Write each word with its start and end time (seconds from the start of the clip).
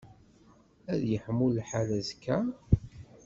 Ad 0.93 1.01
yeḥmu 1.11 1.47
lḥal 1.55 1.89
azekka? 1.99 2.37